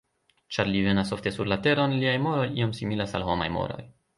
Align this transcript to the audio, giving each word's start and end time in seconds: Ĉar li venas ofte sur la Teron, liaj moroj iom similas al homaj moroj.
Ĉar 0.55 0.69
li 0.75 0.79
venas 0.85 1.11
ofte 1.17 1.35
sur 1.35 1.51
la 1.53 1.59
Teron, 1.67 1.95
liaj 2.05 2.17
moroj 2.27 2.49
iom 2.63 2.75
similas 2.81 3.15
al 3.21 3.27
homaj 3.29 3.51
moroj. 3.61 3.79